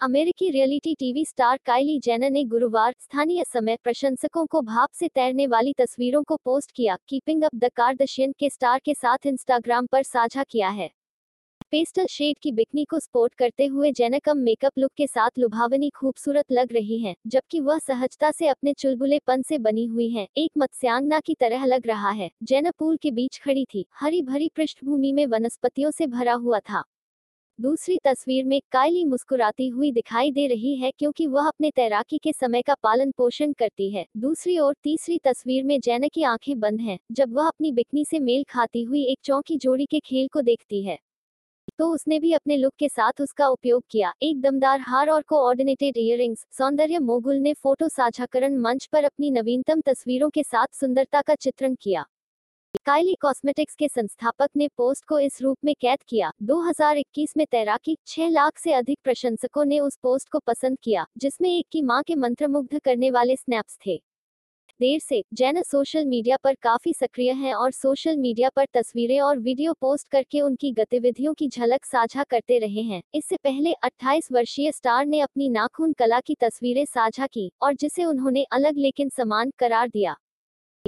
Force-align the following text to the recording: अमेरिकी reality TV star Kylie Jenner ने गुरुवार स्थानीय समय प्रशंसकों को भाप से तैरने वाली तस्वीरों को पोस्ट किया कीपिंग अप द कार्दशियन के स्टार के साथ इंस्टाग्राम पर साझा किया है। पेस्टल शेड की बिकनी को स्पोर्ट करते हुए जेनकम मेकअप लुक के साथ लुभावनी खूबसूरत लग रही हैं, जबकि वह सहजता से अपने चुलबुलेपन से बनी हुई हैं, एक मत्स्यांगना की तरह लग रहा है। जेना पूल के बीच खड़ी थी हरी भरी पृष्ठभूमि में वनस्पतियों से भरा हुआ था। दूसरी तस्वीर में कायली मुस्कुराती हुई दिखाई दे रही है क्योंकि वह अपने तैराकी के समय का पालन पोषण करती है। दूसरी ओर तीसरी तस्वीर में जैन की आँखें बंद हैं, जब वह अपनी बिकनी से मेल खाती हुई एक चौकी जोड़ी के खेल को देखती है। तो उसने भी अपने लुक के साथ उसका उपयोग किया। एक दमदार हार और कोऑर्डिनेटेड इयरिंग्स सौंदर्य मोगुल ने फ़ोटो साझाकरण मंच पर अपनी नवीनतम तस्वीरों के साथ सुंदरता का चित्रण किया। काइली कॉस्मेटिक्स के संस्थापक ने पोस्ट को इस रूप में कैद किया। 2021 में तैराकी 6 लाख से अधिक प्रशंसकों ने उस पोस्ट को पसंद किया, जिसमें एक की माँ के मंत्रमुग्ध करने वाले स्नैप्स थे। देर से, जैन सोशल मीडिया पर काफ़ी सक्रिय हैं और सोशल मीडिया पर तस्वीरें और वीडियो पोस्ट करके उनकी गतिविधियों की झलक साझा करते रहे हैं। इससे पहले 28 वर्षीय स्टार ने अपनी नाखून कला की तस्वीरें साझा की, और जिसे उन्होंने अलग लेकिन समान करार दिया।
अमेरिकी 0.00 0.48
reality 0.50 0.94
TV 0.94 1.24
star 1.24 1.58
Kylie 1.66 1.98
Jenner 1.98 2.30
ने 2.30 2.44
गुरुवार 2.44 2.94
स्थानीय 3.00 3.44
समय 3.44 3.76
प्रशंसकों 3.76 4.44
को 4.46 4.60
भाप 4.62 4.88
से 4.92 5.08
तैरने 5.08 5.46
वाली 5.46 5.72
तस्वीरों 5.72 6.22
को 6.22 6.36
पोस्ट 6.36 6.70
किया 6.72 6.96
कीपिंग 7.08 7.42
अप 7.42 7.54
द 7.54 7.70
कार्दशियन 7.76 8.32
के 8.32 8.50
स्टार 8.50 8.80
के 8.84 8.94
साथ 8.94 9.26
इंस्टाग्राम 9.26 9.86
पर 9.86 10.02
साझा 10.02 10.42
किया 10.42 10.68
है। 10.68 10.88
पेस्टल 11.70 12.06
शेड 12.06 12.38
की 12.38 12.52
बिकनी 12.52 12.84
को 12.84 12.98
स्पोर्ट 12.98 13.34
करते 13.34 13.66
हुए 13.66 13.90
जेनकम 13.92 14.38
मेकअप 14.38 14.78
लुक 14.78 14.92
के 14.96 15.06
साथ 15.06 15.38
लुभावनी 15.38 15.90
खूबसूरत 15.90 16.52
लग 16.52 16.72
रही 16.72 16.98
हैं, 16.98 17.14
जबकि 17.26 17.60
वह 17.60 17.78
सहजता 17.78 18.30
से 18.30 18.48
अपने 18.48 18.72
चुलबुलेपन 18.72 19.42
से 19.42 19.58
बनी 19.58 19.86
हुई 19.86 20.08
हैं, 20.10 20.26
एक 20.36 20.50
मत्स्यांगना 20.58 21.20
की 21.20 21.34
तरह 21.34 21.64
लग 21.64 21.86
रहा 21.86 22.10
है। 22.10 22.30
जेना 22.42 22.70
पूल 22.70 22.96
के 22.96 23.10
बीच 23.10 23.38
खड़ी 23.38 23.64
थी 23.64 23.84
हरी 23.94 24.22
भरी 24.22 24.50
पृष्ठभूमि 24.56 25.12
में 25.12 25.26
वनस्पतियों 25.26 25.90
से 25.90 26.06
भरा 26.06 26.34
हुआ 26.34 26.60
था। 26.60 26.82
दूसरी 27.58 27.96
तस्वीर 28.04 28.44
में 28.44 28.60
कायली 28.72 29.04
मुस्कुराती 29.04 29.66
हुई 29.68 29.90
दिखाई 29.92 30.30
दे 30.30 30.46
रही 30.46 30.74
है 30.76 30.90
क्योंकि 30.90 31.26
वह 31.26 31.46
अपने 31.46 31.70
तैराकी 31.70 32.18
के 32.18 32.32
समय 32.32 32.62
का 32.62 32.74
पालन 32.74 33.10
पोषण 33.10 33.52
करती 33.52 33.90
है। 33.90 34.04
दूसरी 34.16 34.58
ओर 34.58 34.74
तीसरी 34.82 35.18
तस्वीर 35.24 35.64
में 35.64 35.80
जैन 35.80 36.08
की 36.08 36.22
आँखें 36.22 36.60
बंद 36.60 36.80
हैं, 36.80 36.98
जब 37.12 37.32
वह 37.32 37.46
अपनी 37.46 37.72
बिकनी 37.72 38.04
से 38.04 38.18
मेल 38.18 38.44
खाती 38.48 38.82
हुई 38.82 39.02
एक 39.04 39.18
चौकी 39.24 39.56
जोड़ी 39.56 39.86
के 39.86 40.00
खेल 40.00 40.28
को 40.28 40.40
देखती 40.40 40.82
है। 40.82 40.98
तो 41.78 41.88
उसने 41.94 42.18
भी 42.20 42.32
अपने 42.32 42.56
लुक 42.56 42.72
के 42.78 42.88
साथ 42.88 43.20
उसका 43.20 43.48
उपयोग 43.48 43.82
किया। 43.90 44.12
एक 44.22 44.40
दमदार 44.40 44.80
हार 44.80 45.08
और 45.08 45.22
कोऑर्डिनेटेड 45.22 45.96
इयरिंग्स 45.96 46.46
सौंदर्य 46.50 46.98
मोगुल 46.98 47.36
ने 47.36 47.54
फ़ोटो 47.54 47.88
साझाकरण 47.88 48.56
मंच 48.56 48.86
पर 48.86 49.04
अपनी 49.04 49.30
नवीनतम 49.30 49.80
तस्वीरों 49.80 50.30
के 50.30 50.42
साथ 50.42 50.66
सुंदरता 50.74 51.22
का 51.22 51.34
चित्रण 51.34 51.74
किया। 51.74 52.04
काइली 52.76 53.14
कॉस्मेटिक्स 53.14 53.74
के 53.74 53.88
संस्थापक 53.88 54.48
ने 54.56 54.68
पोस्ट 54.68 55.04
को 55.04 55.18
इस 55.18 55.42
रूप 55.42 55.58
में 55.64 55.74
कैद 55.80 55.98
किया। 56.08 56.32
2021 56.42 57.36
में 57.36 57.46
तैराकी 57.46 57.96
6 58.06 58.28
लाख 58.28 58.58
से 58.58 58.72
अधिक 58.72 58.98
प्रशंसकों 59.04 59.64
ने 59.64 59.80
उस 59.80 59.96
पोस्ट 60.02 60.28
को 60.28 60.38
पसंद 60.38 60.78
किया, 60.82 61.06
जिसमें 61.18 61.50
एक 61.50 61.66
की 61.72 61.82
माँ 61.82 62.02
के 62.02 62.14
मंत्रमुग्ध 62.14 62.78
करने 62.78 63.10
वाले 63.10 63.36
स्नैप्स 63.36 63.78
थे। 63.86 63.96
देर 64.80 64.98
से, 64.98 65.24
जैन 65.34 65.62
सोशल 65.62 66.04
मीडिया 66.04 66.36
पर 66.36 66.54
काफ़ी 66.54 66.92
सक्रिय 66.92 67.32
हैं 67.32 67.54
और 67.54 67.70
सोशल 67.70 68.16
मीडिया 68.16 68.48
पर 68.48 68.66
तस्वीरें 68.74 69.20
और 69.20 69.38
वीडियो 69.38 69.72
पोस्ट 69.72 70.08
करके 70.08 70.40
उनकी 70.40 70.72
गतिविधियों 70.72 71.34
की 71.34 71.48
झलक 71.48 71.84
साझा 71.84 72.24
करते 72.24 72.58
रहे 72.58 72.82
हैं। 72.82 73.02
इससे 73.14 73.36
पहले 73.36 73.72
28 73.72 74.28
वर्षीय 74.32 74.72
स्टार 74.72 75.06
ने 75.06 75.20
अपनी 75.20 75.48
नाखून 75.48 75.92
कला 75.92 76.20
की 76.20 76.34
तस्वीरें 76.34 76.84
साझा 76.84 77.26
की, 77.26 77.52
और 77.62 77.74
जिसे 77.74 78.04
उन्होंने 78.04 78.44
अलग 78.52 78.78
लेकिन 78.78 79.08
समान 79.08 79.50
करार 79.58 79.88
दिया। 79.88 80.16